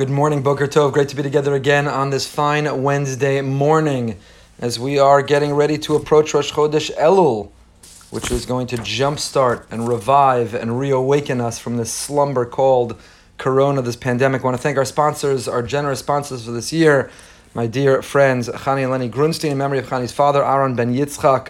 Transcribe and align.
Good 0.00 0.08
morning, 0.08 0.40
Boker 0.40 0.66
Tov. 0.66 0.94
Great 0.94 1.10
to 1.10 1.16
be 1.16 1.22
together 1.22 1.54
again 1.54 1.86
on 1.86 2.08
this 2.08 2.26
fine 2.26 2.82
Wednesday 2.82 3.42
morning 3.42 4.16
as 4.58 4.80
we 4.80 4.98
are 4.98 5.20
getting 5.20 5.52
ready 5.52 5.76
to 5.76 5.94
approach 5.94 6.32
Rosh 6.32 6.50
Chodesh 6.50 6.90
Elul, 6.96 7.50
which 8.08 8.30
is 8.30 8.46
going 8.46 8.66
to 8.68 8.76
jumpstart 8.78 9.66
and 9.70 9.86
revive 9.86 10.54
and 10.54 10.80
reawaken 10.80 11.38
us 11.38 11.58
from 11.58 11.76
this 11.76 11.92
slumber 11.92 12.46
called 12.46 12.98
Corona, 13.36 13.82
this 13.82 13.94
pandemic. 13.94 14.40
I 14.40 14.44
want 14.44 14.56
to 14.56 14.62
thank 14.62 14.78
our 14.78 14.86
sponsors, 14.86 15.46
our 15.46 15.62
generous 15.62 15.98
sponsors 15.98 16.46
for 16.46 16.52
this 16.52 16.72
year, 16.72 17.10
my 17.52 17.66
dear 17.66 18.00
friends, 18.00 18.48
Chani 18.48 18.84
and 18.84 18.90
Lenny 18.90 19.10
Grunstein, 19.10 19.50
in 19.50 19.58
memory 19.58 19.80
of 19.80 19.86
Chani's 19.86 20.12
father, 20.12 20.42
Aaron 20.42 20.74
Ben 20.74 20.94
Yitzchak, 20.94 21.48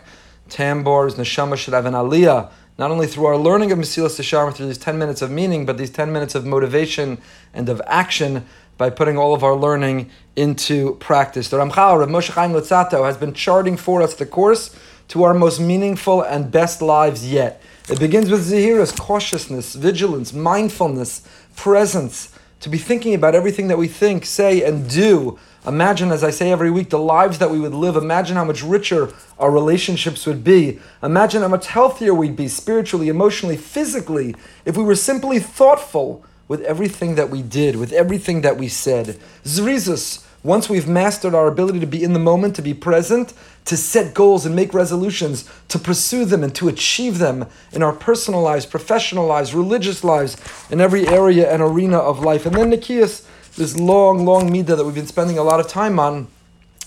Tambor's 0.49 1.15
Neshama 1.15 1.55
Shravan 1.55 1.93
Aliyah, 1.93 2.51
not 2.81 2.91
only 2.91 3.07
through 3.07 3.27
our 3.27 3.37
learning 3.37 3.71
of 3.73 3.79
Mesilas 3.79 4.19
Yesharim 4.19 4.55
through 4.55 4.65
these 4.65 4.79
10 4.79 4.99
minutes 4.99 5.21
of 5.21 5.31
meaning, 5.31 5.67
but 5.67 5.77
these 5.77 5.91
10 5.91 6.11
minutes 6.11 6.35
of 6.35 6.47
motivation 6.47 7.19
and 7.53 7.69
of 7.69 7.83
action 7.87 8.47
by 8.79 8.89
putting 8.89 9.19
all 9.19 9.35
of 9.35 9.45
our 9.45 9.55
learning 9.55 10.09
into 10.35 10.95
practice. 10.95 11.51
The 11.51 11.59
Ramchal, 11.59 11.99
Rav 11.99 12.09
Moshe 12.09 12.31
Chaim 12.31 12.53
Luzzatto, 12.53 13.05
has 13.05 13.19
been 13.19 13.35
charting 13.35 13.77
for 13.77 14.01
us 14.01 14.15
the 14.15 14.25
course 14.25 14.75
to 15.09 15.25
our 15.25 15.35
most 15.35 15.61
meaningful 15.61 16.23
and 16.23 16.51
best 16.51 16.81
lives 16.81 17.31
yet. 17.31 17.63
It 17.91 18.01
begins 18.01 18.31
with 18.31 18.51
Zahiras, 18.51 18.99
cautiousness, 18.99 19.75
vigilance, 19.75 20.33
mindfulness, 20.33 21.29
presence, 21.57 22.35
to 22.61 22.69
be 22.69 22.79
thinking 22.79 23.15
about 23.15 23.35
everything 23.35 23.69
that 23.69 23.79
we 23.79 23.89
think, 23.89 24.25
say, 24.25 24.63
and 24.63 24.89
do 24.89 25.39
Imagine, 25.67 26.11
as 26.11 26.25
I 26.25 26.31
say 26.31 26.51
every 26.51 26.71
week, 26.71 26.89
the 26.89 26.99
lives 26.99 27.39
that 27.39 27.51
we 27.51 27.61
would 27.61 27.75
live. 27.75 27.95
Imagine 27.95 28.37
how 28.37 28.45
much 28.45 28.63
richer 28.63 29.13
our 29.39 29.51
relationships 29.51 30.25
would 30.25 30.43
be. 30.43 30.79
Imagine 31.03 31.43
how 31.43 31.49
much 31.49 31.67
healthier 31.67 32.15
we'd 32.15 32.37
be 32.37 32.49
spiritually, 32.49 33.09
emotionally, 33.09 33.59
physically, 33.59 34.35
if 34.65 34.77
we 34.77 34.85
were 34.85 34.95
simply 34.95 35.39
thoughtful 35.39 36.25
with 36.49 36.63
everything 36.63 37.15
that 37.17 37.29
we 37.29 37.43
did, 37.43 37.77
with 37.77 37.93
everything 37.93 38.41
that 38.41 38.57
we 38.57 38.69
said. 38.69 39.19
Zrizus, 39.45 40.25
once 40.43 40.71
we've 40.71 40.89
mastered 40.89 41.35
our 41.35 41.49
ability 41.49 41.81
to 41.81 41.87
be 41.87 42.03
in 42.03 42.15
the 42.15 42.19
moment, 42.19 42.57
to 42.57 42.63
be 42.63 42.73
present, 42.73 43.35
to 43.67 43.77
set 43.77 44.15
goals 44.15 44.47
and 44.47 44.57
make 44.57 44.73
resolutions, 44.73 45.49
to 45.69 45.79
pursue 45.79 46.25
them 46.25 46.43
and 46.43 46.55
to 46.55 46.69
achieve 46.69 47.19
them 47.19 47.47
in 47.73 47.83
our 47.83 47.93
personal 47.93 48.41
lives, 48.41 48.65
professional 48.65 49.27
lives, 49.27 49.55
religious 49.55 50.03
lives, 50.03 50.37
in 50.71 50.81
every 50.81 51.07
area 51.07 51.53
and 51.53 51.63
arena 51.63 51.99
of 51.99 52.21
life. 52.21 52.47
And 52.47 52.55
then 52.55 52.71
Nikias, 52.71 53.27
this 53.57 53.79
long, 53.79 54.25
long 54.25 54.51
midah 54.51 54.77
that 54.77 54.85
we've 54.85 54.95
been 54.95 55.07
spending 55.07 55.37
a 55.37 55.43
lot 55.43 55.61
of 55.61 55.69
time 55.69 55.99
on, 55.99 56.29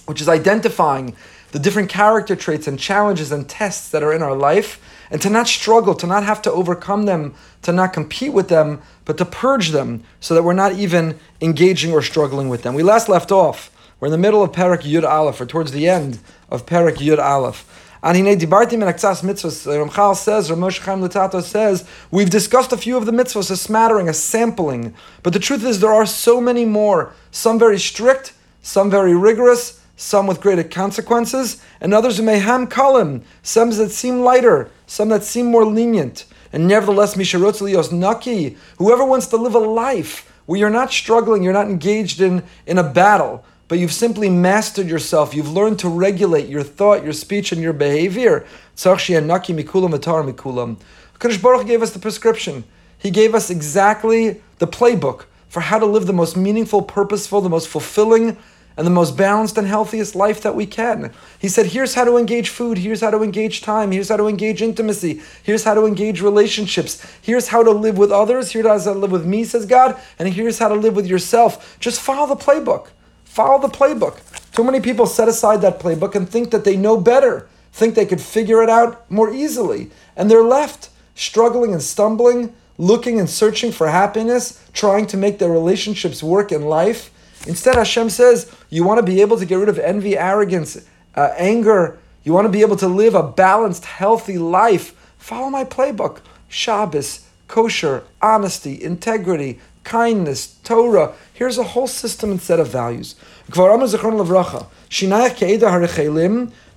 which 0.05 0.19
is 0.19 0.27
identifying 0.27 1.15
the 1.51 1.59
different 1.59 1.89
character 1.89 2.35
traits 2.35 2.67
and 2.67 2.79
challenges 2.79 3.31
and 3.31 3.47
tests 3.47 3.91
that 3.91 4.01
are 4.01 4.11
in 4.11 4.23
our 4.23 4.35
life, 4.35 4.81
and 5.13 5.21
to 5.21 5.29
not 5.29 5.47
struggle, 5.47 5.93
to 5.93 6.07
not 6.07 6.23
have 6.23 6.41
to 6.41 6.51
overcome 6.51 7.05
them, 7.05 7.35
to 7.61 7.71
not 7.71 7.93
compete 7.93 8.33
with 8.33 8.49
them, 8.49 8.81
but 9.05 9.15
to 9.19 9.25
purge 9.25 9.69
them 9.69 10.03
so 10.19 10.33
that 10.33 10.41
we're 10.41 10.53
not 10.53 10.73
even 10.73 11.19
engaging 11.39 11.93
or 11.93 12.01
struggling 12.01 12.49
with 12.49 12.63
them. 12.63 12.73
We 12.73 12.81
last 12.81 13.07
left 13.07 13.31
off. 13.31 13.69
We're 13.99 14.07
in 14.07 14.11
the 14.11 14.17
middle 14.17 14.41
of 14.41 14.51
Perek 14.51 14.81
Yud 14.81 15.07
Aleph, 15.07 15.39
or 15.39 15.45
towards 15.45 15.71
the 15.71 15.87
end 15.87 16.17
of 16.49 16.65
Perek 16.65 16.95
Yud 16.95 17.19
Aleph. 17.19 17.63
And 18.01 18.17
Hine 18.17 18.39
Dibartim 18.39 18.73
and 18.73 18.83
Aksas 18.83 19.21
mitzvahs. 19.21 19.67
Uh, 19.67 19.85
Ramchal 19.85 20.15
says, 20.15 20.49
Ramosh 20.49 20.79
Chaim 20.79 21.01
Luzzatto 21.01 21.43
says, 21.43 21.87
we've 22.09 22.31
discussed 22.31 22.73
a 22.73 22.77
few 22.77 22.97
of 22.97 23.05
the 23.05 23.11
mitzvahs, 23.11 23.51
a 23.51 23.55
smattering, 23.55 24.09
a 24.09 24.13
sampling. 24.13 24.95
But 25.21 25.33
the 25.33 25.39
truth 25.39 25.63
is, 25.63 25.79
there 25.79 25.93
are 25.93 26.07
so 26.07 26.41
many 26.41 26.65
more. 26.65 27.13
Some 27.29 27.59
very 27.59 27.77
strict, 27.77 28.33
some 28.63 28.89
very 28.89 29.15
rigorous, 29.15 29.79
some 29.95 30.27
with 30.27 30.41
greater 30.41 30.63
consequences, 30.63 31.61
and 31.79 31.93
others 31.93 32.17
who 32.17 32.23
may 32.23 32.39
ham 32.39 32.67
kalim, 32.67 33.23
some 33.41 33.69
that 33.71 33.91
seem 33.91 34.21
lighter, 34.21 34.69
some 34.87 35.09
that 35.09 35.23
seem 35.23 35.45
more 35.47 35.65
lenient. 35.65 36.25
And 36.51 36.67
nevertheless, 36.67 37.15
Misharotz 37.15 37.61
Lios 37.61 37.91
Naki, 37.91 38.57
whoever 38.77 39.05
wants 39.05 39.27
to 39.27 39.37
live 39.37 39.55
a 39.55 39.59
life 39.59 40.31
where 40.45 40.59
you're 40.59 40.69
not 40.69 40.91
struggling, 40.91 41.43
you're 41.43 41.53
not 41.53 41.67
engaged 41.67 42.21
in, 42.21 42.43
in 42.65 42.77
a 42.77 42.83
battle, 42.83 43.43
but 43.67 43.79
you've 43.79 43.93
simply 43.93 44.29
mastered 44.29 44.87
yourself. 44.87 45.33
You've 45.33 45.51
learned 45.51 45.79
to 45.79 45.89
regulate 45.89 46.47
your 46.47 46.63
thought, 46.63 47.03
your 47.03 47.13
speech, 47.13 47.51
and 47.51 47.61
your 47.61 47.73
behavior. 47.73 48.45
Naki 48.83 49.53
Mikulam 49.53 49.97
Atar 49.97 50.77
Kadosh 51.19 51.41
Baruch 51.41 51.65
gave 51.65 51.81
us 51.81 51.91
the 51.91 51.99
prescription. 51.99 52.65
He 52.97 53.09
gave 53.09 53.33
us 53.33 53.49
exactly 53.49 54.41
the 54.59 54.67
playbook 54.67 55.25
for 55.47 55.61
how 55.61 55.79
to 55.79 55.85
live 55.85 56.07
the 56.07 56.13
most 56.13 56.35
meaningful, 56.35 56.81
purposeful, 56.81 57.41
the 57.41 57.49
most 57.49 57.67
fulfilling, 57.67 58.37
and 58.75 58.87
the 58.87 58.91
most 58.91 59.15
balanced 59.17 59.57
and 59.57 59.67
healthiest 59.67 60.15
life 60.15 60.41
that 60.41 60.55
we 60.55 60.65
can. 60.65 61.11
He 61.39 61.47
said, 61.47 61.67
here's 61.67 61.95
how 61.95 62.03
to 62.05 62.17
engage 62.17 62.49
food, 62.49 62.77
here's 62.77 63.01
how 63.01 63.11
to 63.11 63.21
engage 63.21 63.61
time, 63.61 63.91
here's 63.91 64.09
how 64.09 64.17
to 64.17 64.27
engage 64.27 64.61
intimacy, 64.61 65.21
here's 65.43 65.63
how 65.63 65.73
to 65.73 65.85
engage 65.85 66.21
relationships, 66.21 67.05
here's 67.21 67.49
how 67.49 67.63
to 67.63 67.71
live 67.71 67.97
with 67.97 68.11
others, 68.11 68.51
here's 68.51 68.65
how 68.65 68.93
to 68.93 68.99
live 68.99 69.11
with 69.11 69.25
me, 69.25 69.43
says 69.43 69.65
God, 69.65 69.99
and 70.19 70.33
here's 70.33 70.59
how 70.59 70.67
to 70.67 70.75
live 70.75 70.95
with 70.95 71.07
yourself. 71.07 71.77
Just 71.79 72.01
follow 72.01 72.27
the 72.27 72.41
playbook. 72.41 72.89
Follow 73.23 73.59
the 73.59 73.73
playbook. 73.73 74.19
Too 74.51 74.63
many 74.63 74.79
people 74.79 75.07
set 75.07 75.27
aside 75.27 75.61
that 75.61 75.79
playbook 75.79 76.15
and 76.15 76.29
think 76.29 76.51
that 76.51 76.63
they 76.63 76.77
know 76.77 76.99
better, 76.99 77.47
think 77.71 77.95
they 77.95 78.05
could 78.05 78.21
figure 78.21 78.61
it 78.61 78.69
out 78.69 79.09
more 79.09 79.33
easily, 79.33 79.89
and 80.15 80.29
they're 80.29 80.43
left 80.43 80.89
struggling 81.15 81.73
and 81.73 81.81
stumbling, 81.81 82.53
looking 82.77 83.19
and 83.19 83.29
searching 83.29 83.71
for 83.71 83.87
happiness, 83.87 84.63
trying 84.73 85.05
to 85.07 85.17
make 85.17 85.39
their 85.39 85.51
relationships 85.51 86.23
work 86.23 86.51
in 86.51 86.63
life. 86.63 87.11
Instead, 87.47 87.75
Hashem 87.75 88.09
says, 88.09 88.51
you 88.69 88.83
want 88.83 88.99
to 88.99 89.05
be 89.05 89.21
able 89.21 89.37
to 89.37 89.45
get 89.45 89.55
rid 89.55 89.69
of 89.69 89.77
envy, 89.79 90.17
arrogance, 90.17 90.77
uh, 91.15 91.29
anger. 91.37 91.99
You 92.23 92.33
want 92.33 92.45
to 92.45 92.51
be 92.51 92.61
able 92.61 92.77
to 92.77 92.87
live 92.87 93.15
a 93.15 93.23
balanced, 93.23 93.85
healthy 93.85 94.37
life. 94.37 94.93
Follow 95.17 95.49
my 95.49 95.65
playbook. 95.65 96.21
Shabbos, 96.47 97.27
kosher, 97.47 98.03
honesty, 98.21 98.81
integrity, 98.81 99.59
kindness, 99.83 100.55
Torah. 100.63 101.13
Here's 101.33 101.57
a 101.57 101.63
whole 101.63 101.87
system 101.87 102.31
and 102.31 102.41
set 102.41 102.59
of 102.59 102.69
values. 102.69 103.15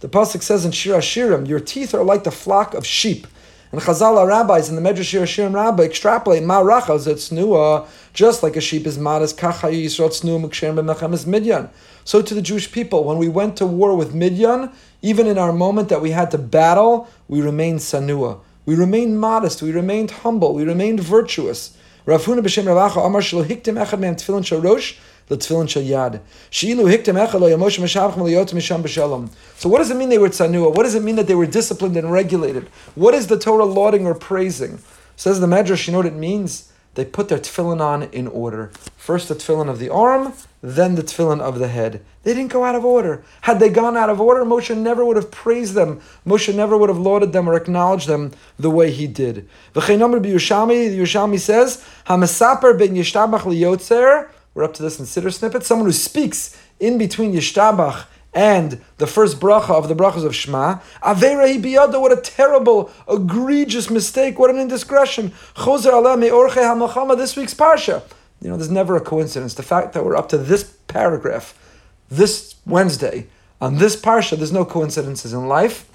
The 0.01 0.09
pasuk 0.09 0.43
says 0.43 0.65
in 0.65 0.73
Shir 0.73 0.99
Hashirim, 0.99 1.49
your 1.49 1.61
teeth 1.61 1.95
are 1.95 2.05
like 2.05 2.25
the 2.25 2.31
flock 2.31 2.75
of 2.75 2.85
sheep. 2.87 3.27
And 3.77 3.85
Chazal 3.85 4.27
rabbis 4.27 4.71
in 4.71 4.75
the 4.75 4.81
Medrash 4.81 5.21
Hashirim 5.21 5.55
Rabbah 5.55 5.83
extrapolate 5.83 6.43
ma 6.43 6.63
rachas 6.63 7.07
tznuah, 7.07 7.87
just 8.15 8.43
like 8.43 8.57
a 8.57 8.61
sheep 8.63 8.87
is 8.87 8.97
modest, 8.97 9.37
kachayu 9.37 9.85
yisrael 9.85 10.09
tznuah 10.09 10.43
mukshem 10.43 10.77
b'mechemes 10.77 11.27
midyan. 11.27 11.69
So 12.03 12.23
to 12.23 12.33
the 12.33 12.41
Jewish 12.41 12.73
people, 12.73 13.05
when 13.05 13.19
we 13.19 13.29
went 13.29 13.59
to 13.59 13.67
war 13.67 13.95
with 13.95 14.15
Midyan, 14.15 14.73
even 15.03 15.27
in 15.27 15.37
our 15.37 15.53
moment 15.53 15.91
that 15.91 16.01
we 16.01 16.13
had 16.13 16.31
to 16.31 16.39
battle, 16.39 17.07
we 17.29 17.43
remained 17.43 17.81
sanua. 17.81 18.41
We 18.65 18.77
remained 18.77 19.21
modest, 19.21 19.61
we 19.61 19.73
remained 19.73 20.11
humble, 20.11 20.55
we 20.55 20.65
remained 20.65 21.01
virtuous. 21.01 21.76
B'shem 22.07 23.05
Amar 23.05 23.21
shelo 23.21 23.45
echad 23.45 23.99
me'em 23.99 24.15
tefillin 24.15 24.47
shel 24.47 24.61
rosh 24.61 24.95
shel 25.29 25.83
yad. 25.83 26.21
She'ilu 26.51 26.85
echad 26.85 27.41
lo 27.41 27.49
yamosh 27.49 27.81
meshavchem 27.81 28.19
liyot 28.19 28.53
misham 28.53 28.83
b'shalom. 28.83 29.31
So 29.57 29.69
what 29.69 29.79
does 29.79 29.91
it 29.91 29.97
mean 29.97 30.09
they 30.09 30.19
were 30.19 30.29
tzanua? 30.29 30.73
What 30.75 30.85
does 30.85 30.95
it 30.95 31.03
mean 31.03 31.17
that 31.17 31.27
they 31.27 31.35
were 31.35 31.47
disciplined 31.47 31.97
and 31.97 32.13
regulated? 32.13 32.69
What 32.95 33.15
is 33.15 33.27
the 33.27 33.39
Torah 33.39 33.65
lauding 33.65 34.07
or 34.07 34.15
praising? 34.15 34.79
Says 35.17 35.41
the 35.41 35.47
Medrash, 35.47 35.87
you 35.87 35.93
know 35.93 35.99
what 35.99 36.07
it 36.07 36.15
means? 36.15 36.73
They 36.95 37.05
put 37.05 37.29
their 37.29 37.39
tefillin 37.39 37.81
on 37.81 38.05
in 38.05 38.29
order. 38.29 38.71
First 38.97 39.29
the 39.29 39.35
tefillin 39.35 39.69
of 39.69 39.79
the 39.79 39.91
arm, 39.91 40.33
then 40.67 40.97
the 40.97 41.03
tefillin 41.03 41.41
of 41.41 41.61
the 41.61 41.69
head. 41.69 42.05
They 42.25 42.35
didn't 42.35 42.51
go 42.51 42.65
out 42.65 42.75
of 42.75 42.85
order. 42.85 43.23
Had 43.43 43.61
they 43.61 43.69
gone 43.69 43.97
out 43.97 44.11
of 44.11 44.21
order, 44.21 44.45
Moshe 44.45 44.77
never 44.77 45.05
would 45.05 45.15
have 45.17 45.31
praised 45.31 45.75
them. 45.75 46.01
Moshe 46.27 46.53
never 46.53 46.77
would 46.77 46.89
have 46.89 46.99
lauded 46.99 47.33
them 47.33 47.49
or 47.49 47.55
acknowledged 47.55 48.09
them 48.09 48.33
the 48.59 48.69
way 48.69 48.91
he 48.91 49.07
did. 49.07 49.49
The 49.75 49.81
Yerushalmi 49.81 51.39
says, 51.39 51.85
"Hamasaper 52.09 52.77
ben 52.77 52.97
yishtabach 52.97 53.43
liyotzer." 53.43 54.27
We're 54.55 54.65
up 54.65 54.75
to 54.75 54.83
this 54.83 54.99
in 54.99 55.07
Siddur 55.07 55.33
snippet. 55.33 55.63
Someone 55.63 55.87
who 55.87 55.93
speaks 55.93 56.57
in 56.81 56.99
between 56.99 57.33
yishtabach 57.33 58.07
and 58.35 58.81
the 58.99 59.07
first 59.07 59.39
bracha 59.39 59.71
of 59.71 59.89
the 59.89 59.95
brachas 59.95 60.25
of 60.25 60.35
Shema. 60.35 60.79
Avera 61.03 61.63
biyada, 61.63 62.01
what 62.01 62.13
a 62.13 62.17
terrible, 62.17 62.91
egregious 63.09 63.89
mistake, 63.89 64.39
what 64.39 64.51
an 64.51 64.59
indiscretion. 64.59 65.33
Choser 65.55 65.93
Allah 65.93 66.17
me'orche 66.17 66.55
ha 66.55 67.15
this 67.15 67.37
week's 67.37 67.55
parsha. 67.55 68.03
You 68.41 68.51
know, 68.51 68.57
there's 68.57 68.71
never 68.71 68.97
a 68.97 69.01
coincidence. 69.01 69.55
The 69.55 69.63
fact 69.63 69.93
that 69.95 70.05
we're 70.05 70.17
up 70.17 70.29
to 70.31 70.39
this 70.39 70.65
paragraph, 70.89 71.59
this 72.11 72.57
Wednesday, 72.67 73.27
on 73.61 73.79
this 73.79 73.97
parsha, 73.97 74.37
there's 74.37 74.53
no 74.53 74.65
coincidences 74.65 75.33
in 75.33 75.49
life. 75.49 75.89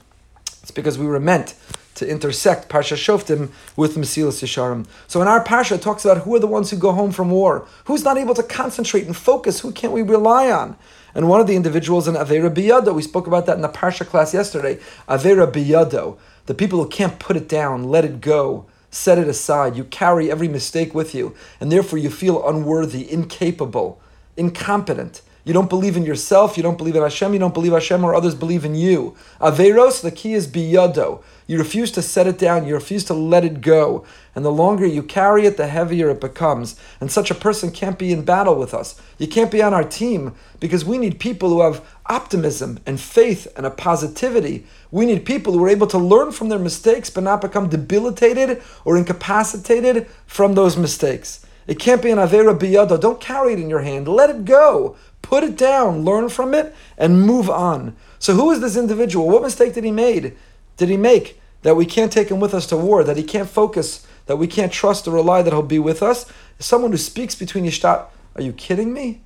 It's 0.62 0.72
because 0.72 0.98
we 0.98 1.06
were 1.06 1.20
meant 1.20 1.56
to 1.96 2.08
intersect 2.08 2.70
Parsha 2.70 2.96
Shoftim 2.96 3.50
with 3.76 3.96
Mesilas 3.96 4.42
Yesharim. 4.42 4.88
So 5.08 5.22
in 5.22 5.28
our 5.28 5.44
Parsha, 5.44 5.74
it 5.74 5.82
talks 5.82 6.06
about 6.06 6.24
who 6.24 6.36
are 6.36 6.40
the 6.40 6.48
ones 6.48 6.72
who 6.72 6.78
go 6.78 6.94
home 6.94 7.12
from 7.12 7.30
war, 7.30 7.68
who's 7.86 8.04
not 8.04 8.18
able 8.18 8.34
to 8.36 8.44
concentrate 8.44 9.06
and 9.06 9.16
focus, 9.16 9.60
who 9.60 9.72
can't 9.72 9.94
we 9.94 10.02
rely 10.02 10.50
on? 10.50 10.78
And 11.14 11.28
one 11.28 11.42
of 11.42 11.48
the 11.48 11.56
individuals 11.56 12.08
in 12.08 12.16
Avera 12.16 12.54
Biyado, 12.54 12.96
we 12.96 13.02
spoke 13.02 13.28
about 13.28 13.46
that 13.46 13.58
in 13.58 13.62
the 13.62 13.70
Parsha 13.70 14.08
class 14.08 14.34
yesterday, 14.34 14.80
Avera 15.08 15.52
Biyado, 15.52 16.18
the 16.46 16.54
people 16.54 16.82
who 16.82 16.90
can't 16.90 17.20
put 17.20 17.36
it 17.36 17.50
down, 17.50 17.84
let 17.84 18.06
it 18.06 18.22
go, 18.22 18.66
set 18.92 19.18
it 19.18 19.28
aside. 19.28 19.76
You 19.76 19.86
carry 19.86 20.30
every 20.30 20.48
mistake 20.48 20.94
with 20.94 21.16
you, 21.16 21.34
and 21.60 21.72
therefore 21.72 21.98
you 21.98 22.12
feel 22.12 22.48
unworthy, 22.48 23.12
incapable, 23.12 24.00
incompetent. 24.38 25.22
You 25.44 25.54
don't 25.54 25.70
believe 25.70 25.98
in 25.98 26.04
yourself. 26.04 26.56
You 26.56 26.64
don't 26.64 26.78
believe 26.78 26.96
in 26.96 27.02
Hashem. 27.02 27.34
You 27.34 27.40
don't 27.40 27.54
believe 27.54 27.74
Hashem 27.74 28.04
or 28.04 28.14
others 28.14 28.36
believe 28.36 28.64
in 28.64 28.76
you. 28.76 29.16
Averos, 29.40 30.02
the 30.02 30.12
key 30.12 30.34
is 30.34 30.48
biyado. 30.48 31.24
You 31.48 31.58
refuse 31.58 31.92
to 31.92 32.02
set 32.02 32.28
it 32.28 32.38
down. 32.38 32.68
You 32.68 32.76
refuse 32.76 33.04
to 33.06 33.14
let 33.14 33.44
it 33.44 33.62
go. 33.62 34.06
And 34.36 34.46
the 34.46 34.52
longer 34.52 34.86
you 34.86 35.04
carry 35.04 35.46
it, 35.46 35.58
the 35.58 35.68
heavier 35.68 36.10
it 36.10 36.22
becomes. 36.22 36.80
And 37.00 37.12
such 37.12 37.32
a 37.32 37.36
person 37.36 37.72
can't 37.72 37.98
be 37.98 38.14
in 38.14 38.24
battle 38.24 38.56
with 38.56 38.74
us. 38.74 39.02
You 39.18 39.28
can't 39.28 39.52
be 39.52 39.62
on 39.62 39.74
our 39.74 39.84
team 39.84 40.34
because 40.60 40.86
we 40.86 40.98
need 40.98 41.20
people 41.20 41.50
who 41.50 41.62
have 41.62 41.84
optimism 42.06 42.80
and 42.86 43.00
faith 43.00 43.48
and 43.58 43.66
a 43.66 43.72
positivity. 43.72 44.66
We 44.92 45.06
need 45.06 45.26
people 45.26 45.54
who 45.54 45.64
are 45.64 45.70
able 45.70 45.88
to 45.88 45.98
learn 45.98 46.32
from 46.32 46.50
their 46.50 46.60
mistakes 46.60 47.10
but 47.10 47.24
not 47.24 47.42
become 47.42 47.68
debilitated 47.70 48.62
or 48.86 48.96
incapacitated 48.96 50.08
from 50.28 50.54
those 50.54 50.78
mistakes. 50.78 51.46
It 51.68 51.80
can't 51.80 52.02
be 52.02 52.12
an 52.12 52.18
Avera 52.18 52.58
Biyado. 52.58 53.00
Don't 53.00 53.22
carry 53.22 53.54
it 53.54 53.60
in 53.60 53.70
your 53.70 53.82
hand. 53.82 54.08
Let 54.08 54.30
it 54.30 54.46
go. 54.46 54.96
Put 55.22 55.44
it 55.44 55.58
down, 55.58 56.04
learn 56.04 56.30
from 56.30 56.54
it, 56.54 56.76
and 56.98 57.22
move 57.22 57.50
on. 57.50 57.96
So, 58.20 58.34
who 58.34 58.52
is 58.52 58.60
this 58.60 58.78
individual? 58.78 59.30
What 59.30 59.42
mistake 59.42 59.74
did 59.74 59.84
he 59.84 59.92
made? 59.92 60.36
Did 60.78 60.90
he 60.90 60.98
make 60.98 61.40
that 61.62 61.76
we 61.76 61.86
can't 61.86 62.12
take 62.12 62.30
him 62.30 62.40
with 62.40 62.54
us 62.54 62.66
to 62.68 62.78
war? 62.78 63.04
That 63.04 63.18
he 63.18 63.24
can't 63.24 63.50
focus? 63.50 64.06
That 64.26 64.38
we 64.38 64.48
can't 64.48 64.72
trust 64.72 65.08
or 65.08 65.12
rely 65.12 65.42
that 65.42 65.54
he'll 65.54 65.62
be 65.62 65.80
with 65.80 66.04
us? 66.04 66.26
Someone 66.60 66.92
who 66.92 66.98
speaks 66.98 67.36
between 67.36 67.66
yishtat. 67.66 68.06
Are 68.36 68.42
you 68.42 68.54
kidding 68.54 68.94
me? 68.94 69.22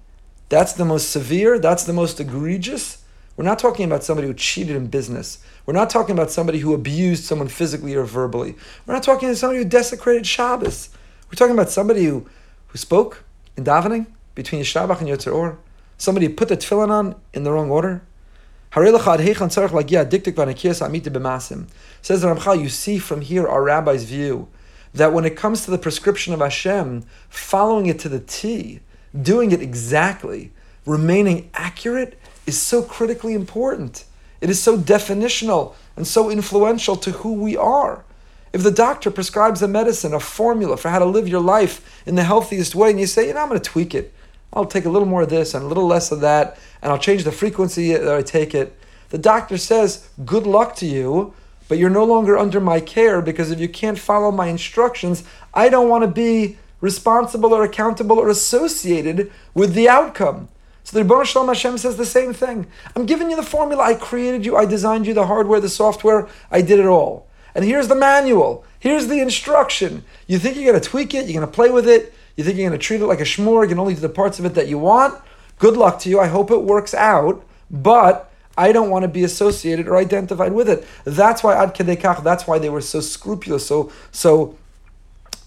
That's 0.50 0.74
the 0.74 0.86
most 0.86 1.10
severe. 1.10 1.60
That's 1.60 1.84
the 1.84 1.94
most 1.94 2.20
egregious. 2.20 3.04
We're 3.38 3.46
not 3.46 3.60
talking 3.60 3.86
about 3.86 4.04
somebody 4.04 4.28
who 4.28 4.34
cheated 4.34 4.76
in 4.76 4.88
business. 4.88 5.44
We're 5.66 5.74
not 5.74 5.90
talking 5.90 6.16
about 6.16 6.32
somebody 6.32 6.60
who 6.60 6.74
abused 6.74 7.26
someone 7.26 7.50
physically 7.50 7.94
or 7.96 8.06
verbally. 8.06 8.56
We're 8.86 8.94
not 8.94 9.04
talking 9.04 9.28
about 9.28 9.38
somebody 9.38 9.60
who 9.60 9.70
desecrated 9.70 10.26
Shabbos. 10.26 10.90
We're 11.28 11.36
talking 11.36 11.54
about 11.54 11.70
somebody 11.70 12.06
who, 12.06 12.28
who 12.68 12.78
spoke 12.78 13.24
in 13.58 13.66
davening 13.66 14.08
between 14.36 14.62
Yishtabach 14.62 15.00
and 15.00 15.10
Yotzer 15.10 15.34
Or. 15.34 15.58
Somebody 15.98 16.28
put 16.30 16.50
the 16.50 16.58
tefillin 16.58 16.90
on 16.90 17.16
in 17.34 17.44
the 17.44 17.52
wrong 17.52 17.70
order. 17.70 18.02
Says 22.02 22.22
the 22.22 22.58
you 22.60 22.70
see 22.70 22.98
from 23.00 23.22
here 23.22 23.48
our 23.48 23.64
rabbi's 23.64 24.04
view 24.04 24.50
that 24.94 25.14
when 25.14 25.26
it 25.26 25.38
comes 25.38 25.64
to 25.66 25.72
the 25.72 25.78
prescription 25.78 26.34
of 26.34 26.40
Hashem, 26.42 27.04
following 27.30 27.86
it 27.86 28.00
to 28.00 28.10
the 28.10 28.20
T, 28.20 28.82
doing 29.20 29.52
it 29.52 29.62
exactly, 29.62 30.52
remaining 30.86 31.50
accurate 31.54 32.20
is 32.46 32.62
so 32.62 32.82
critically 32.82 33.34
important. 33.34 34.06
It 34.42 34.50
is 34.50 34.62
so 34.62 34.78
definitional 34.78 35.76
and 35.96 36.06
so 36.06 36.30
influential 36.30 36.96
to 36.98 37.12
who 37.12 37.34
we 37.34 37.56
are. 37.58 38.04
If 38.54 38.64
the 38.64 38.72
doctor 38.72 39.12
prescribes 39.12 39.62
a 39.62 39.68
medicine, 39.68 40.14
a 40.14 40.20
formula 40.20 40.78
for 40.78 40.90
how 40.90 41.00
to 41.00 41.06
live 41.06 41.28
your 41.28 41.42
life 41.42 42.04
in 42.06 42.16
the 42.16 42.24
healthiest 42.24 42.74
way, 42.76 42.90
and 42.90 43.00
you 43.00 43.08
say, 43.08 43.28
you 43.28 43.34
know, 43.34 43.42
I'm 43.42 43.50
going 43.50 43.60
to 43.60 43.70
tweak 43.70 43.94
it, 43.94 44.14
I'll 44.54 44.66
take 44.66 44.86
a 44.86 44.90
little 44.90 45.08
more 45.08 45.24
of 45.24 45.30
this 45.30 45.54
and 45.54 45.64
a 45.64 45.68
little 45.68 45.88
less 45.88 46.12
of 46.12 46.22
that, 46.22 46.58
and 46.82 46.92
I'll 46.92 47.00
change 47.00 47.24
the 47.24 47.32
frequency 47.32 47.94
that 47.94 48.16
I 48.16 48.22
take 48.22 48.56
it. 48.56 48.78
The 49.10 49.18
doctor 49.18 49.58
says, 49.58 50.10
Good 50.26 50.48
luck 50.48 50.76
to 50.78 50.86
you, 50.86 51.34
but 51.68 51.78
you're 51.78 51.90
no 51.90 52.06
longer 52.06 52.38
under 52.38 52.60
my 52.60 52.80
care 52.80 53.22
because 53.22 53.52
if 53.52 53.60
you 53.60 53.70
can't 53.70 54.00
follow 54.00 54.32
my 54.32 54.48
instructions, 54.48 55.24
I 55.54 55.70
don't 55.70 55.90
want 55.90 56.04
to 56.04 56.08
be 56.08 56.58
responsible 56.82 57.54
or 57.54 57.64
accountable 57.64 58.20
or 58.20 58.30
associated 58.30 59.32
with 59.54 59.74
the 59.74 59.90
outcome. 59.90 60.50
So 60.84 60.98
the 60.98 61.04
Rebbe 61.04 61.26
Shalom 61.26 61.48
Hashem 61.48 61.80
says 61.80 61.98
the 61.98 62.06
same 62.06 62.32
thing. 62.32 62.68
I'm 62.96 63.08
giving 63.08 63.32
you 63.32 63.36
the 63.36 63.44
formula. 63.44 63.84
I 63.84 63.96
created 63.96 64.46
you. 64.46 64.56
I 64.56 64.66
designed 64.66 65.08
you 65.08 65.16
the 65.16 65.26
hardware, 65.26 65.60
the 65.60 65.70
software. 65.70 66.28
I 66.52 66.62
did 66.62 66.80
it 66.80 66.86
all. 66.86 67.28
And 67.56 67.66
here's 67.66 67.88
the 67.88 67.96
manual. 67.96 68.64
Here's 68.80 69.08
the 69.08 69.20
instruction. 69.20 70.04
You 70.28 70.38
think 70.38 70.56
you're 70.56 70.72
going 70.72 70.80
to 70.80 70.90
tweak 70.90 71.16
it? 71.16 71.26
You're 71.26 71.42
going 71.42 71.52
to 71.52 71.56
play 71.56 71.72
with 71.72 71.88
it? 71.88 72.14
You 72.36 72.44
think 72.44 72.58
you're 72.58 72.70
going 72.70 72.80
to 72.80 72.84
treat 72.84 73.02
it 73.02 73.06
like 73.06 73.22
a 73.22 73.24
shmur, 73.24 73.64
you 73.64 73.70
can 73.70 73.80
only 73.80 73.94
do 73.94 74.02
the 74.02 74.10
parts 74.10 74.40
of 74.40 74.46
it 74.46 74.56
that 74.56 74.68
you 74.68 74.78
want? 74.78 75.22
Good 75.58 75.78
luck 75.78 76.00
to 76.00 76.10
you. 76.10 76.20
I 76.20 76.28
hope 76.28 76.52
it 76.52 76.62
works 76.62 76.94
out, 76.94 77.46
but 77.72 78.32
I 78.58 78.72
don't 78.72 78.90
want 78.90 79.04
to 79.04 79.08
be 79.08 79.24
associated 79.24 79.88
or 79.88 79.98
identified 79.98 80.54
with 80.54 80.70
it. 80.70 80.86
That's 81.04 81.44
why 81.44 81.56
Ad 81.56 81.76
Kedekach, 81.76 82.24
that's 82.24 82.48
why 82.48 82.60
they 82.60 82.70
were 82.70 82.82
so 82.82 83.02
scrupulous, 83.02 83.66
so 83.66 83.92
so 84.12 84.58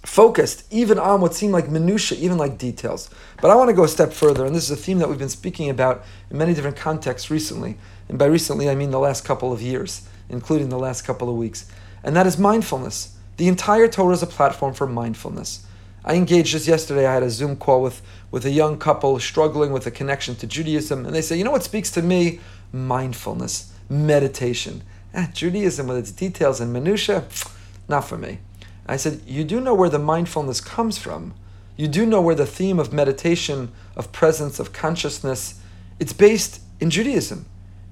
focused, 0.05 0.64
even 0.73 0.99
on 0.99 1.20
what 1.20 1.35
seemed 1.35 1.52
like 1.52 1.69
minutia, 1.69 2.19
even 2.19 2.38
like 2.38 2.56
details. 2.56 3.11
But 3.43 3.50
I 3.50 3.55
want 3.55 3.69
to 3.69 3.75
go 3.75 3.85
a 3.85 3.88
step 3.88 4.12
further, 4.12 4.46
and 4.46 4.55
this 4.55 4.64
is 4.64 4.70
a 4.70 4.76
theme 4.76 4.99
that 4.99 5.08
we've 5.08 5.19
been 5.19 5.29
speaking 5.29 5.69
about 5.69 6.05
in 6.31 6.38
many 6.38 6.55
different 6.55 6.76
contexts 6.76 7.31
recently. 7.31 7.76
And 8.08 8.19
by 8.19 8.26
recently, 8.26 8.70
I 8.70 8.75
mean 8.75 8.90
the 8.90 8.99
last 8.99 9.25
couple 9.25 9.52
of 9.52 9.61
years, 9.61 10.08
including 10.31 10.70
the 10.70 10.79
last 10.79 11.02
couple 11.02 11.29
of 11.29 11.37
weeks. 11.37 11.70
And 12.02 12.17
that 12.17 12.26
is 12.26 12.38
mindfulness. 12.38 13.17
The 13.37 13.49
entire 13.49 13.87
Torah 13.88 14.14
is 14.14 14.23
a 14.23 14.26
platform 14.26 14.73
for 14.73 14.87
mindfulness. 14.87 15.67
I 16.05 16.15
engaged 16.15 16.53
just 16.53 16.69
yesterday. 16.69 17.06
I 17.06 17.15
had 17.15 17.23
a 17.23 17.31
Zoom 17.31 17.56
call 17.56 17.83
with, 17.83 18.03
with 18.31 18.45
a 18.45 18.50
young 18.50 18.79
couple 18.79 19.19
struggling 19.19 19.73
with 19.73 19.87
a 19.87 19.91
connection 19.91 20.37
to 20.37 20.47
Judaism, 20.47 21.05
and 21.05 21.15
they 21.15 21.23
say, 21.23 21.37
you 21.37 21.45
know 21.45 21.50
what 21.50 21.65
speaks 21.65 21.91
to 21.93 22.03
me? 22.03 22.41
Mindfulness, 22.73 23.73
meditation. 23.89 24.83
Ah, 25.15 25.31
Judaism 25.33 25.87
with 25.87 25.99
its 25.99 26.12
details 26.12 26.61
and 26.61 26.73
minutia, 26.73 27.25
not 27.89 28.06
for 28.06 28.19
me. 28.19 28.39
I 28.87 28.97
said, 28.97 29.21
you 29.27 29.45
do 29.45 29.61
know 29.61 29.75
where 29.75 29.91
the 29.91 29.99
mindfulness 29.99 30.61
comes 30.61 30.97
from. 30.97 31.35
You 31.77 31.89
do 31.89 32.06
know 32.06 32.21
where 32.21 32.35
the 32.35 32.47
theme 32.47 32.79
of 32.79 32.93
meditation, 32.93 33.71
of 33.97 34.11
presence, 34.12 34.59
of 34.59 34.73
consciousness, 34.73 35.61
it's 36.00 36.12
based 36.12 36.61
in 36.81 36.91
Judaism. 36.91 37.47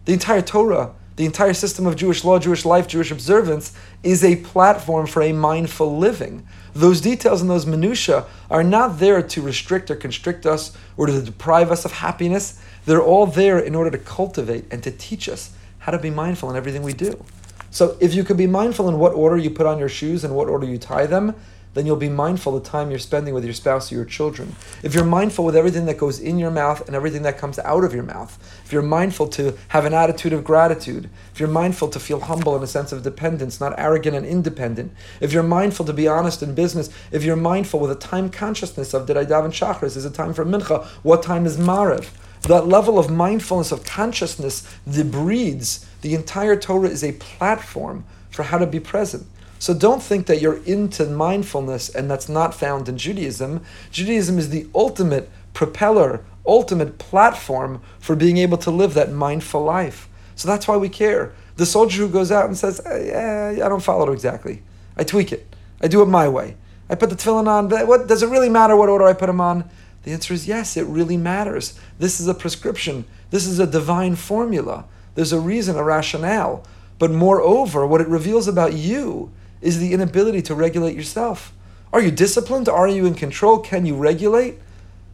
The 0.07 0.13
entire 0.13 0.43
Torah, 0.43 0.93
the 1.17 1.25
entire 1.25 1.55
system 1.55 1.87
of 1.87 1.97
Jewish 1.97 2.25
law, 2.25 2.39
Jewish 2.39 2.65
life, 2.65 2.87
Jewish 2.87 3.11
observance 3.11 3.73
is 4.03 4.23
a 4.23 4.37
platform 4.37 5.07
for 5.07 5.23
a 5.23 5.33
mindful 5.33 5.97
living. 5.97 6.47
Those 6.75 7.01
details 7.01 7.41
and 7.41 7.51
those 7.51 7.65
minutiae 7.65 8.27
are 8.51 8.63
not 8.63 8.99
there 8.99 9.23
to 9.23 9.43
restrict 9.43 9.91
or 9.91 9.97
constrict 9.97 10.45
us 10.45 10.77
or 10.99 11.07
to 11.07 11.23
deprive 11.23 11.71
us 11.71 11.87
of 11.87 11.93
happiness. 11.93 12.61
They're 12.85 13.03
all 13.03 13.27
there 13.27 13.59
in 13.59 13.75
order 13.75 13.91
to 13.91 13.99
cultivate 13.99 14.67
and 14.71 14.83
to 14.83 14.91
teach 14.91 15.29
us 15.29 15.51
how 15.79 15.93
to 15.93 15.99
be 15.99 16.11
mindful 16.11 16.51
in 16.51 16.57
everything 16.57 16.83
we 16.83 16.93
do. 16.93 17.25
So 17.71 17.97
if 18.01 18.15
you 18.15 18.23
could 18.23 18.37
be 18.37 18.47
mindful 18.47 18.89
in 18.89 18.99
what 18.99 19.15
order 19.15 19.39
you 19.39 19.51
put 19.51 19.67
on 19.67 19.79
your 19.79 19.89
shoes 19.89 20.23
and 20.23 20.35
what 20.35 20.49
order 20.49 20.67
you 20.67 20.79
tie 20.79 21.07
them, 21.07 21.35
then 21.77 21.85
you'll 21.85 21.95
be 21.95 22.09
mindful 22.09 22.57
of 22.57 22.65
the 22.65 22.71
time 22.71 22.89
you're 22.89 22.99
spending 22.99 23.35
with 23.35 23.45
your 23.45 23.53
spouse 23.53 23.93
or 23.93 23.97
your 23.97 24.07
children. 24.07 24.57
If 24.83 24.95
you're 24.95 25.05
mindful 25.05 25.45
with 25.45 25.55
everything 25.55 25.85
that 25.85 25.99
goes 25.99 26.19
in 26.19 26.39
your 26.39 26.51
mouth 26.51 26.87
and 26.87 26.97
everything 26.97 27.21
that 27.25 27.37
comes 27.37 27.59
out 27.59 27.85
of 27.85 27.93
your 27.93 28.03
mouth, 28.03 28.39
if 28.65 28.73
you're 28.73 28.81
mindful 28.81 29.29
to 29.29 29.59
have 29.69 29.85
an 29.85 29.93
attitude 29.93 30.33
of 30.33 30.43
gratitude, 30.43 31.11
if 31.35 31.39
you're 31.39 31.51
mindful 31.51 31.89
to 31.89 32.01
feel 32.01 32.21
humble 32.21 32.55
and 32.55 32.65
a 32.65 32.67
sense 32.67 32.93
of 32.93 33.03
dependence, 33.03 33.61
not 33.61 33.79
arrogant 33.79 34.17
and 34.17 34.25
independent, 34.25 34.91
if 35.21 35.35
you're 35.35 35.43
mindful 35.43 35.85
to 35.85 35.93
be 35.93 36.09
honest 36.09 36.43
in 36.43 36.55
business, 36.55 36.89
if 37.13 37.23
you're 37.25 37.37
mindful 37.37 37.79
with 37.79 37.91
a 37.91 37.95
time 37.95 38.31
consciousness 38.31 38.95
of 38.95 39.07
did 39.07 39.19
I 39.19 39.27
daven 39.27 39.53
shachris, 39.53 39.99
is 39.99 40.07
it 40.07 40.15
time 40.15 40.33
for 40.33 40.47
mincha, 40.47 40.83
what 41.03 41.23
time 41.23 41.45
is 41.45 41.59
maariv, 41.59 42.09
that 42.45 42.67
level 42.67 42.99
of 42.99 43.11
mindfulness 43.11 43.71
of 43.71 43.85
consciousness 43.85 44.67
that 44.87 45.11
breeds 45.11 45.85
the 46.01 46.15
entire 46.15 46.57
Torah 46.57 46.89
is 46.89 47.05
a 47.05 47.13
platform 47.13 48.07
for 48.31 48.45
how 48.45 48.57
to 48.57 48.67
be 48.67 48.81
present. 48.81 49.27
So 49.59 49.75
don't 49.75 50.03
think 50.03 50.27
that 50.27 50.41
you're 50.41 50.63
into 50.65 51.07
mindfulness 51.07 51.89
and 51.89 52.11
that's 52.11 52.29
not 52.29 52.55
found 52.55 52.89
in 52.89 52.99
Judaism. 52.99 53.63
Judaism 53.91 54.39
is 54.39 54.51
the 54.51 54.67
ultimate 54.75 55.31
propeller, 55.55 56.25
ultimate 56.47 56.99
platform 56.99 57.81
for 57.99 58.15
being 58.15 58.37
able 58.37 58.59
to 58.59 58.71
live 58.71 58.95
that 58.95 59.13
mindful 59.13 59.63
life. 59.63 60.09
So 60.35 60.47
that's 60.47 60.69
why 60.69 60.77
we 60.77 60.89
care. 60.89 61.33
The 61.57 61.65
soldier 61.65 62.03
who 62.03 62.09
goes 62.11 62.31
out 62.31 62.47
and 62.47 62.57
says, 62.57 62.81
eh, 62.85 63.53
I 63.53 63.69
don't 63.69 63.83
follow 63.83 64.11
it 64.11 64.13
exactly. 64.13 64.63
I 64.97 65.05
tweak 65.05 65.33
it. 65.33 65.55
I 65.81 65.89
do 65.89 66.03
it 66.03 66.07
my 66.07 66.29
way. 66.29 66.57
I 66.89 66.95
put 66.95 67.11
the 67.11 67.17
tefillin 67.17 67.49
on. 67.49 67.71
What 67.87 68.07
does 68.07 68.23
it 68.23 68.29
really 68.29 68.51
matter 68.51 68.77
what 68.77 68.89
order 68.89 69.07
I 69.07 69.15
put 69.15 69.27
them 69.27 69.41
on? 69.41 69.69
The 70.03 70.13
answer 70.13 70.35
is 70.35 70.47
yes, 70.47 70.77
it 70.77 70.85
really 70.85 71.17
matters. 71.17 71.79
This 71.99 72.21
is 72.21 72.29
a 72.29 72.35
prescription. 72.35 73.07
This 73.31 73.47
is 73.47 73.59
a 73.59 73.67
divine 73.67 74.15
formula. 74.15 74.85
There's 75.15 75.33
a 75.33 75.41
reason, 75.41 75.77
a 75.77 75.83
rationale. 75.83 76.65
But 76.99 77.11
moreover, 77.11 77.87
what 77.87 78.01
it 78.01 78.09
reveals 78.09 78.47
about 78.47 78.75
you 78.75 79.33
is 79.61 79.79
the 79.79 79.93
inability 79.93 80.43
to 80.43 80.55
regulate 80.55 80.97
yourself. 80.97 81.53
Are 81.93 82.01
you 82.01 82.11
disciplined? 82.11 82.69
Are 82.69 82.89
you 82.89 83.07
in 83.07 83.15
control? 83.15 83.59
Can 83.59 83.87
you 83.87 83.97
regulate? 83.97 84.59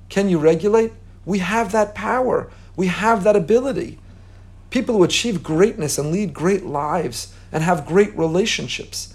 Can 0.08 0.28
you 0.28 0.38
regulate? 0.38 0.92
We 1.24 1.38
have 1.38 1.72
that 1.72 1.94
power. 1.94 2.50
We 2.76 2.88
have 2.88 3.24
that 3.24 3.36
ability. 3.36 3.98
People 4.70 4.96
who 4.96 5.04
achieve 5.04 5.42
greatness 5.42 5.98
and 5.98 6.10
lead 6.10 6.32
great 6.34 6.64
lives 6.64 7.34
and 7.52 7.62
have 7.62 7.86
great 7.86 8.16
relationships 8.16 9.14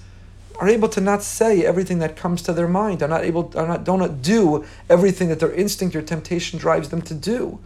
are 0.59 0.67
able 0.67 0.89
to 0.89 1.01
not 1.01 1.21
say 1.21 1.63
everything 1.63 1.99
that 1.99 2.15
comes 2.15 2.41
to 2.43 2.53
their 2.53 2.67
mind, 2.67 3.03
are 3.03 3.07
not 3.07 3.23
able 3.23 3.51
are 3.55 3.67
not, 3.67 3.83
do 3.83 3.97
not 3.97 4.21
do 4.21 4.65
everything 4.89 5.29
that 5.29 5.39
their 5.39 5.53
instinct 5.53 5.95
or 5.95 6.01
temptation 6.01 6.57
drives 6.57 6.89
them 6.89 7.01
to 7.03 7.13
do. 7.13 7.59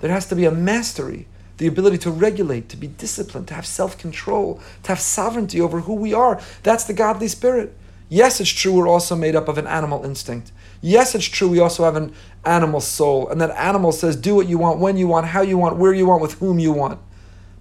There 0.00 0.10
has 0.10 0.26
to 0.28 0.36
be 0.36 0.46
a 0.46 0.50
mastery 0.50 1.26
the 1.60 1.66
ability 1.66 1.98
to 1.98 2.10
regulate, 2.10 2.70
to 2.70 2.76
be 2.78 2.86
disciplined, 2.86 3.46
to 3.46 3.54
have 3.54 3.66
self 3.66 3.98
control, 3.98 4.62
to 4.82 4.88
have 4.88 4.98
sovereignty 4.98 5.60
over 5.60 5.80
who 5.80 5.94
we 5.94 6.14
are. 6.14 6.40
That's 6.62 6.84
the 6.84 6.94
godly 6.94 7.28
spirit. 7.28 7.76
Yes, 8.08 8.40
it's 8.40 8.48
true, 8.48 8.72
we're 8.72 8.88
also 8.88 9.14
made 9.14 9.36
up 9.36 9.46
of 9.46 9.58
an 9.58 9.66
animal 9.66 10.02
instinct. 10.02 10.52
Yes, 10.80 11.14
it's 11.14 11.26
true, 11.26 11.48
we 11.48 11.60
also 11.60 11.84
have 11.84 11.96
an 11.96 12.14
animal 12.46 12.80
soul, 12.80 13.28
and 13.28 13.38
that 13.42 13.50
animal 13.50 13.92
says, 13.92 14.16
do 14.16 14.34
what 14.34 14.48
you 14.48 14.56
want, 14.56 14.80
when 14.80 14.96
you 14.96 15.06
want, 15.06 15.26
how 15.26 15.42
you 15.42 15.58
want, 15.58 15.76
where 15.76 15.92
you 15.92 16.06
want, 16.06 16.22
with 16.22 16.38
whom 16.38 16.58
you 16.58 16.72
want. 16.72 16.98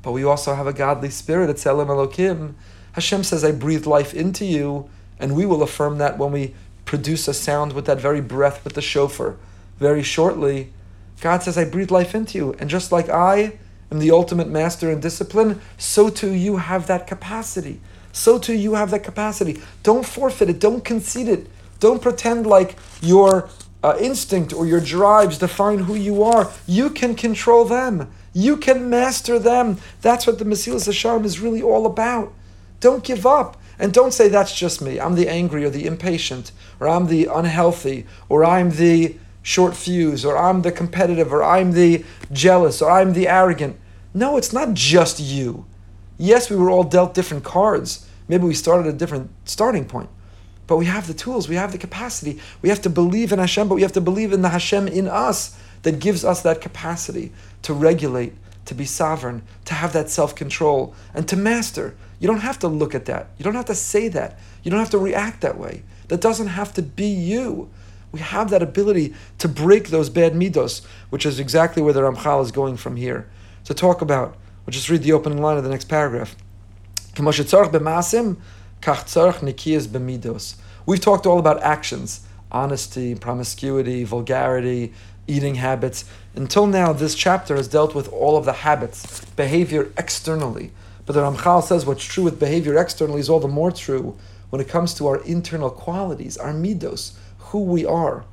But 0.02 0.14
we 0.14 0.24
also 0.24 0.56
have 0.56 0.66
a 0.66 0.72
godly 0.72 1.10
spirit, 1.10 1.50
it's 1.50 1.66
Elohim 1.66 1.94
Elokim. 1.94 2.54
Hashem 2.94 3.26
says, 3.26 3.44
I 3.44 3.52
breathe 3.52 3.86
life 3.86 4.14
into 4.14 4.46
you, 4.46 4.90
and 5.20 5.36
we 5.36 5.46
will 5.46 5.62
affirm 5.62 5.98
that 5.98 6.18
when 6.18 6.32
we 6.32 6.56
produce 6.86 7.28
a 7.28 7.34
sound 7.34 7.74
with 7.74 7.86
that 7.86 8.00
very 8.00 8.22
breath 8.22 8.64
with 8.64 8.76
the 8.76 8.82
shofar. 8.82 9.36
Very 9.78 10.04
shortly, 10.04 10.72
God 11.20 11.44
says, 11.44 11.58
I 11.58 11.66
breathe 11.66 11.92
life 11.92 12.16
into 12.16 12.38
you. 12.38 12.56
And 12.60 12.70
just 12.70 12.94
like 12.94 13.10
I 13.10 13.60
am 13.92 14.00
the 14.00 14.12
ultimate 14.12 14.50
master 14.50 14.92
in 14.92 15.00
discipline, 15.00 15.62
so 15.78 16.10
too 16.10 16.32
you 16.32 16.58
have 16.58 16.88
that 16.88 17.08
capacity. 17.08 17.82
So 18.12 18.40
too 18.40 18.54
you 18.54 18.76
have 18.76 18.92
that 18.92 19.04
capacity. 19.04 19.62
Don't 19.84 20.06
forfeit 20.06 20.50
it. 20.50 20.60
Don't 20.60 20.84
concede 20.84 21.28
it. 21.28 21.48
Don't 21.80 22.02
pretend 22.02 22.46
like 22.46 22.76
your 23.02 23.50
uh, 23.84 23.98
instinct 24.00 24.54
or 24.54 24.66
your 24.66 24.82
drives 24.82 25.38
define 25.38 25.80
who 25.80 25.96
you 25.96 26.24
are. 26.24 26.52
You 26.68 26.90
can 26.90 27.16
control 27.16 27.66
them. 27.66 28.12
You 28.34 28.58
can 28.58 28.90
master 28.90 29.40
them. 29.40 29.78
That's 30.02 30.28
what 30.28 30.40
the 30.40 30.46
Mesilas 30.46 30.88
Yesharim 30.88 31.26
is 31.26 31.40
really 31.40 31.62
all 31.62 31.86
about. 31.86 32.34
Don't 32.80 33.04
give 33.04 33.26
up. 33.26 33.58
And 33.80 33.94
don't 33.94 34.14
say, 34.14 34.28
that's 34.28 34.56
just 34.56 34.82
me. 34.82 35.00
I'm 35.00 35.16
the 35.16 35.30
angry 35.30 35.64
or 35.64 35.70
the 35.70 35.86
impatient, 35.86 36.52
or 36.82 36.90
I'm 36.90 37.08
the 37.08 37.30
unhealthy, 37.32 38.06
or 38.28 38.44
I'm 38.44 38.72
the 38.72 39.16
short 39.42 39.76
fuse, 39.76 40.26
or 40.26 40.38
I'm 40.38 40.62
the 40.62 40.72
competitive, 40.72 41.32
or 41.32 41.44
I'm 41.44 41.72
the 41.72 42.06
jealous, 42.32 42.82
or 42.82 42.92
I'm 42.92 43.14
the 43.14 43.28
arrogant. 43.28 43.78
No, 44.14 44.38
it's 44.38 44.54
not 44.54 44.74
just 44.74 45.20
you. 45.20 45.66
Yes, 46.18 46.50
we 46.50 46.56
were 46.56 46.70
all 46.70 46.84
dealt 46.84 47.14
different 47.14 47.44
cards. 47.44 48.10
Maybe 48.28 48.46
we 48.46 48.54
started 48.54 48.88
at 48.88 48.96
a 48.96 48.98
different 48.98 49.32
starting 49.46 49.86
point. 49.86 50.10
But 50.68 50.78
we 50.78 50.86
have 50.86 51.08
the 51.08 51.14
tools, 51.14 51.50
we 51.50 51.56
have 51.56 51.72
the 51.72 51.78
capacity. 51.78 52.40
We 52.62 52.70
have 52.70 52.82
to 52.84 52.90
believe 52.90 53.32
in 53.32 53.40
Hashem, 53.40 53.68
but 53.68 53.76
we 53.76 53.82
have 53.82 53.94
to 53.94 54.02
believe 54.02 54.34
in 54.34 54.44
the 54.44 54.50
Hashem 54.50 54.88
in 54.88 55.08
us 55.08 55.58
that 55.82 56.00
gives 56.00 56.24
us 56.24 56.42
that 56.44 56.62
capacity 56.62 57.32
to 57.64 57.74
regulate, 57.74 58.34
to 58.66 58.76
be 58.76 58.86
sovereign, 58.86 59.42
to 59.66 59.74
have 59.74 59.94
that 59.94 60.10
self 60.10 60.36
control, 60.36 60.94
and 61.14 61.28
to 61.28 61.36
master. 61.36 61.96
You 62.20 62.28
don't 62.28 62.42
have 62.42 62.60
to 62.60 62.68
look 62.68 62.94
at 62.94 63.06
that. 63.06 63.30
You 63.38 63.44
don't 63.44 63.56
have 63.56 63.66
to 63.66 63.76
say 63.76 64.10
that. 64.10 64.40
You 64.62 64.70
don't 64.70 64.80
have 64.80 64.92
to 64.92 64.98
react 64.98 65.42
that 65.42 65.58
way. 65.58 65.84
That 66.10 66.22
doesn't 66.22 66.48
have 66.48 66.74
to 66.74 66.82
be 66.82 67.08
you. 67.08 67.70
We 68.12 68.20
have 68.20 68.50
that 68.50 68.64
ability 68.64 69.14
to 69.38 69.48
break 69.48 69.90
those 69.90 70.10
bad 70.10 70.34
midos, 70.34 70.82
which 71.10 71.26
is 71.26 71.40
exactly 71.40 71.82
where 71.82 71.94
the 71.94 72.02
Ramchal 72.02 72.44
is 72.44 72.52
going 72.52 72.78
from 72.78 72.96
here. 72.96 73.30
To 73.66 73.74
talk 73.74 74.02
about, 74.02 74.36
we'll 74.66 74.72
just 74.72 74.90
read 74.90 75.04
the 75.04 75.14
opening 75.14 75.42
line 75.42 75.58
of 75.58 75.64
the 75.64 75.70
next 75.70 75.86
paragraph. 75.86 76.36
We've 80.86 81.02
talked 81.02 81.26
all 81.26 81.40
about 81.40 81.62
actions, 81.62 82.28
honesty, 82.52 83.16
promiscuity, 83.16 84.04
vulgarity, 84.06 84.94
eating 85.28 85.56
habits. 85.56 86.06
Until 86.36 86.66
now, 86.66 86.94
this 86.94 87.14
chapter 87.14 87.56
has 87.56 87.68
dealt 87.68 87.94
with 87.94 88.12
all 88.12 88.38
of 88.38 88.46
the 88.46 88.54
habits, 88.54 89.24
behavior 89.36 89.92
externally. 89.98 90.72
But 91.06 91.14
the 91.14 91.22
Ramchal 91.22 91.64
says 91.64 91.86
what's 91.86 92.04
true 92.04 92.24
with 92.24 92.40
behavior 92.40 92.78
externally 92.78 93.20
is 93.20 93.30
all 93.30 93.40
the 93.40 93.48
more 93.48 93.72
true 93.72 94.18
when 94.50 94.62
it 94.62 94.68
comes 94.68 94.94
to 94.96 95.08
our 95.08 95.18
internal 95.24 95.70
qualities, 95.70 96.38
our 96.38 96.54
midos, 96.54 97.14
who 97.40 97.64
we 97.64 97.86
are. 97.86 98.26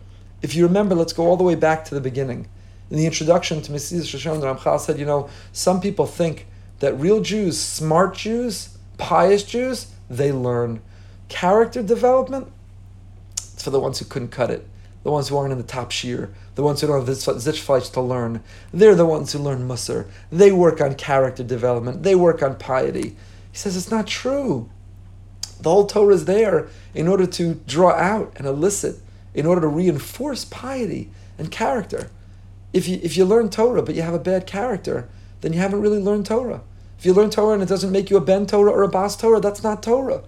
If 0.42 0.54
you 0.54 0.66
remember, 0.66 0.94
let's 0.94 1.12
go 1.12 1.26
all 1.26 1.36
the 1.36 1.44
way 1.44 1.54
back 1.54 1.84
to 1.86 1.94
the 1.94 2.00
beginning. 2.00 2.48
In 2.90 2.98
the 2.98 3.06
introduction 3.06 3.62
to 3.62 3.72
Yesharim, 3.72 4.40
the 4.40 4.46
Ramchal 4.46 4.78
said, 4.78 4.98
you 4.98 5.06
know, 5.06 5.28
some 5.52 5.80
people 5.80 6.06
think 6.06 6.46
that 6.78 6.94
real 6.94 7.20
Jews, 7.20 7.58
smart 7.58 8.14
Jews, 8.14 8.76
pious 8.98 9.42
Jews, 9.42 9.88
they 10.08 10.30
learn. 10.30 10.80
Character 11.28 11.82
development, 11.82 12.46
it's 13.32 13.64
for 13.64 13.70
the 13.70 13.80
ones 13.80 13.98
who 13.98 14.04
couldn't 14.04 14.28
cut 14.28 14.50
it 14.50 14.68
the 15.06 15.12
ones 15.12 15.28
who 15.28 15.36
aren't 15.36 15.52
in 15.52 15.58
the 15.58 15.62
top 15.62 15.92
shiur, 15.92 16.30
the 16.56 16.64
ones 16.64 16.80
who 16.80 16.88
don't 16.88 17.06
have 17.06 17.16
zichfleisch 17.16 17.92
to 17.92 18.00
learn. 18.00 18.42
They're 18.75 18.96
the 18.96 19.06
ones 19.06 19.32
who 19.32 19.38
learn 19.38 19.68
musar. 19.68 20.08
They 20.32 20.50
work 20.50 20.80
on 20.80 20.96
character 20.96 21.44
development. 21.44 22.02
They 22.02 22.16
work 22.16 22.42
on 22.42 22.56
piety. 22.56 23.14
He 23.52 23.56
says 23.56 23.76
it's 23.76 23.88
not 23.88 24.08
true. 24.08 24.68
The 25.60 25.70
whole 25.70 25.86
Torah 25.86 26.14
is 26.14 26.25
there 26.25 26.68
in 26.94 27.08
order 27.08 27.26
to 27.26 27.54
draw 27.66 27.92
out 27.92 28.32
and 28.36 28.46
elicit, 28.46 28.96
in 29.34 29.46
order 29.46 29.62
to 29.62 29.68
reinforce 29.68 30.44
piety 30.44 31.10
and 31.38 31.50
character. 31.50 32.10
If 32.72 32.88
you, 32.88 32.98
if 33.02 33.16
you 33.16 33.25
learn 33.25 33.48
Torah 33.50 33.82
but 33.82 33.94
you 33.94 34.02
have 34.02 34.14
a 34.14 34.18
bad 34.18 34.46
character, 34.46 35.08
then 35.40 35.52
you 35.52 35.58
haven't 35.60 35.80
really 35.80 36.00
learned 36.00 36.26
Torah. 36.26 36.62
If 36.98 37.06
you 37.06 37.12
learn 37.12 37.30
Torah 37.30 37.54
and 37.54 37.62
it 37.62 37.68
doesn't 37.68 37.92
make 37.92 38.10
you 38.10 38.16
a 38.16 38.20
Ben 38.20 38.46
Torah 38.46 38.72
or 38.72 38.82
a 38.82 38.88
Bas 38.88 39.16
Torah, 39.16 39.40
that's 39.40 39.62
not 39.62 39.82
Torah. 39.82 40.22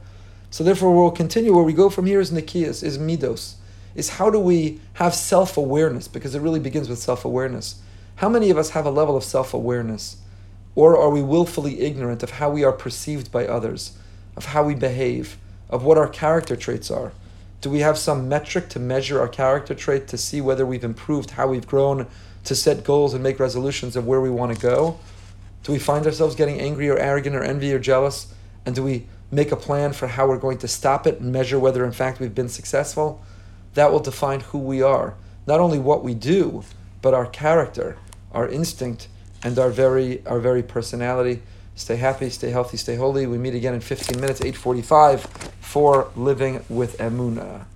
So 0.50 0.64
therefore, 0.64 0.94
we'll 0.94 1.10
continue. 1.10 1.54
Where 1.54 1.64
we 1.64 1.72
go 1.72 1.90
from 1.90 2.06
here 2.06 2.20
is 2.20 2.30
Nikias, 2.30 2.82
is 2.82 2.98
Midos 2.98 3.56
is 3.98 4.10
how 4.10 4.30
do 4.30 4.38
we 4.38 4.80
have 4.94 5.14
self 5.14 5.56
awareness? 5.56 6.08
Because 6.08 6.34
it 6.34 6.40
really 6.40 6.60
begins 6.60 6.88
with 6.88 6.98
self 6.98 7.24
awareness. 7.24 7.82
How 8.16 8.28
many 8.28 8.48
of 8.48 8.56
us 8.56 8.70
have 8.70 8.86
a 8.86 8.90
level 8.90 9.16
of 9.16 9.24
self 9.24 9.52
awareness? 9.52 10.18
Or 10.76 10.96
are 10.96 11.10
we 11.10 11.20
willfully 11.20 11.80
ignorant 11.80 12.22
of 12.22 12.30
how 12.32 12.48
we 12.48 12.62
are 12.62 12.72
perceived 12.72 13.32
by 13.32 13.46
others, 13.46 13.98
of 14.38 14.46
how 14.46 14.62
we 14.62 14.74
behave, 14.74 15.36
of 15.68 15.84
what 15.84 15.98
our 15.98 16.08
character 16.08 16.56
traits 16.56 16.90
are? 16.90 17.12
Do 17.60 17.68
we 17.68 17.80
have 17.80 17.98
some 17.98 18.26
metric 18.26 18.70
to 18.70 18.78
measure 18.78 19.20
our 19.20 19.28
character 19.28 19.74
trait 19.74 20.08
to 20.08 20.16
see 20.16 20.40
whether 20.40 20.64
we've 20.64 20.84
improved, 20.84 21.32
how 21.32 21.48
we've 21.48 21.66
grown, 21.66 22.06
to 22.44 22.54
set 22.54 22.84
goals 22.84 23.12
and 23.12 23.22
make 23.22 23.38
resolutions 23.38 23.96
of 23.96 24.06
where 24.06 24.22
we 24.22 24.30
want 24.30 24.54
to 24.54 24.60
go? 24.60 24.98
Do 25.64 25.72
we 25.72 25.78
find 25.78 26.06
ourselves 26.06 26.34
getting 26.34 26.58
angry 26.58 26.88
or 26.88 26.96
arrogant 26.96 27.36
or 27.36 27.44
envy 27.44 27.74
or 27.74 27.78
jealous? 27.78 28.32
And 28.64 28.74
do 28.74 28.82
we 28.82 29.06
make 29.30 29.52
a 29.52 29.56
plan 29.56 29.92
for 29.92 30.06
how 30.06 30.26
we're 30.26 30.38
going 30.38 30.58
to 30.58 30.68
stop 30.68 31.06
it 31.06 31.20
and 31.20 31.30
measure 31.30 31.58
whether 31.58 31.84
in 31.84 31.92
fact 31.92 32.20
we've 32.20 32.34
been 32.34 32.48
successful? 32.48 33.22
that 33.78 33.92
will 33.92 34.00
define 34.00 34.40
who 34.40 34.58
we 34.58 34.82
are. 34.82 35.14
Not 35.46 35.60
only 35.60 35.78
what 35.78 36.02
we 36.02 36.12
do, 36.14 36.64
but 37.00 37.14
our 37.14 37.26
character, 37.26 37.96
our 38.32 38.48
instinct, 38.48 39.06
and 39.42 39.56
our 39.56 39.70
very 39.70 40.26
our 40.26 40.40
very 40.40 40.64
personality. 40.64 41.42
Stay 41.78 41.94
happy, 41.94 42.28
stay 42.28 42.50
healthy, 42.50 42.76
stay 42.76 42.96
holy. 42.96 43.24
We 43.28 43.38
meet 43.38 43.54
again 43.54 43.72
in 43.72 43.80
15 43.80 44.20
minutes, 44.20 44.40
8:45 44.40 45.20
for 45.60 46.08
living 46.16 46.64
with 46.68 46.98
Emuna. 46.98 47.66